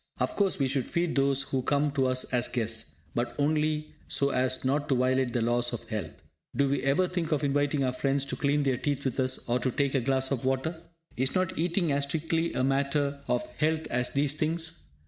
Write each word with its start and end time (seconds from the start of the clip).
Of 0.19 0.35
course, 0.35 0.57
we 0.57 0.67
should 0.67 0.87
feed 0.87 1.15
those 1.15 1.43
who 1.43 1.61
come 1.61 1.91
to 1.91 2.07
us 2.07 2.23
as 2.33 2.47
guests, 2.47 2.95
but 3.13 3.35
only 3.37 3.93
so 4.07 4.31
as 4.31 4.65
not 4.65 4.89
to 4.89 4.95
violate 4.95 5.31
the 5.31 5.43
laws 5.43 5.73
of 5.73 5.87
health. 5.89 6.23
Do 6.55 6.67
we 6.67 6.81
ever 6.81 7.07
think 7.07 7.31
of 7.31 7.43
inviting 7.43 7.83
our 7.83 7.93
friends 7.93 8.25
to 8.25 8.35
clean 8.35 8.63
their 8.63 8.77
teeth 8.77 9.05
with 9.05 9.19
us, 9.19 9.47
or 9.47 9.59
to 9.59 9.69
take 9.69 9.93
a 9.93 10.01
glass 10.01 10.31
of 10.31 10.43
water? 10.43 10.81
Is 11.17 11.35
not 11.35 11.55
eating 11.55 11.91
as 11.91 12.05
strictly 12.05 12.51
a 12.55 12.63
matter 12.63 13.19
of 13.27 13.45
health 13.57 13.85
as 13.91 14.09
these 14.09 14.33
things? 14.33 14.81